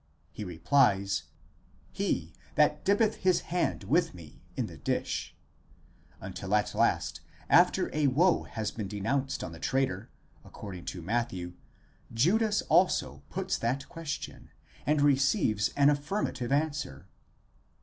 [0.31, 1.25] he replies:
[1.91, 5.35] he that dippeth his hand with me in the dish;
[6.19, 10.09] until at last, after a woe has been denounced on the traitor,
[10.43, 11.53] according to Matthew,
[12.11, 14.49] Judas also puts that question,
[14.87, 17.07] and receives an affirmative answer.